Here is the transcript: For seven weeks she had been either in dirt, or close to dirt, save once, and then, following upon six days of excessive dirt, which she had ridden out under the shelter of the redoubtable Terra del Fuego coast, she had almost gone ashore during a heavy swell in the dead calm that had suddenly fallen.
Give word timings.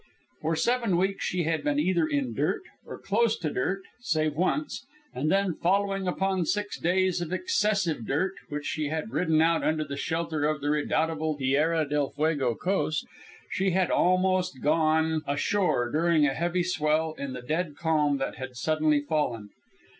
For 0.41 0.55
seven 0.55 0.97
weeks 0.97 1.25
she 1.25 1.43
had 1.43 1.63
been 1.63 1.77
either 1.77 2.07
in 2.07 2.33
dirt, 2.33 2.63
or 2.87 2.97
close 2.97 3.37
to 3.37 3.51
dirt, 3.53 3.83
save 3.99 4.33
once, 4.33 4.83
and 5.13 5.31
then, 5.31 5.53
following 5.53 6.07
upon 6.07 6.47
six 6.47 6.79
days 6.79 7.21
of 7.21 7.31
excessive 7.31 8.07
dirt, 8.07 8.33
which 8.49 8.65
she 8.65 8.87
had 8.87 9.11
ridden 9.11 9.39
out 9.43 9.63
under 9.63 9.83
the 9.83 9.95
shelter 9.97 10.43
of 10.45 10.59
the 10.59 10.71
redoubtable 10.71 11.37
Terra 11.37 11.87
del 11.87 12.09
Fuego 12.09 12.55
coast, 12.55 13.05
she 13.51 13.69
had 13.69 13.91
almost 13.91 14.63
gone 14.63 15.21
ashore 15.27 15.91
during 15.91 16.25
a 16.25 16.33
heavy 16.33 16.63
swell 16.63 17.13
in 17.19 17.33
the 17.33 17.43
dead 17.43 17.75
calm 17.77 18.17
that 18.17 18.37
had 18.37 18.55
suddenly 18.55 19.01
fallen. 19.01 19.51